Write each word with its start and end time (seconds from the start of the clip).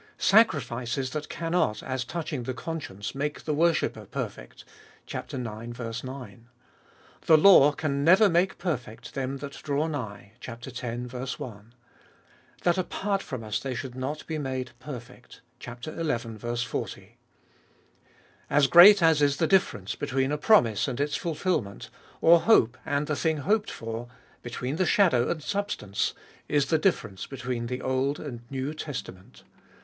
Sacrifices 0.17 1.11
that 1.11 1.29
cannot, 1.29 1.83
as 1.83 2.03
touching 2.03 2.41
the 2.41 2.55
conscience, 2.55 3.13
make 3.13 3.43
the 3.45 3.53
worshipper 3.53 4.05
perfect 4.07 4.65
(ix. 5.07 5.31
9). 5.31 5.75
The 7.27 7.37
law 7.37 7.71
can 7.71 8.03
never 8.03 8.27
make 8.27 8.57
perfect 8.57 9.13
them 9.13 9.37
that 9.37 9.59
draw 9.61 9.85
nigh 9.85 10.31
(x. 10.43 10.83
i). 10.83 11.61
That 12.63 12.79
apart 12.79 13.21
from 13.21 13.43
us 13.43 13.59
they 13.59 13.75
should 13.75 13.93
not 13.93 14.25
be 14.25 14.39
made 14.39 14.71
perfect 14.79 15.41
(xi. 15.59 15.69
40). 15.69 17.17
As 18.49 18.65
great 18.65 19.03
as 19.03 19.21
is 19.21 19.37
the 19.37 19.45
difference 19.45 19.93
between 19.93 20.31
a 20.31 20.37
promise 20.39 20.87
and 20.87 20.99
its 20.99 21.15
fulfil 21.15 21.61
ment, 21.61 21.91
or 22.21 22.39
hope 22.39 22.75
and 22.87 23.05
the 23.05 23.15
thing 23.15 23.37
hoped 23.37 23.69
for, 23.69 24.07
between 24.41 24.77
the 24.77 24.87
shadow 24.87 25.29
and 25.29 25.43
substance, 25.43 26.15
is 26.49 26.65
the 26.69 26.79
difference 26.79 27.27
between 27.27 27.67
the 27.67 27.83
Old 27.83 28.19
and 28.19 28.41
New 28.49 28.73
Testament. 28.73 29.43